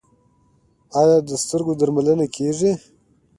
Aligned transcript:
آیا 1.01 1.17
د 1.27 1.29
سترګو 1.43 1.73
درملنه 1.79 2.25
کیږي؟ 2.35 2.71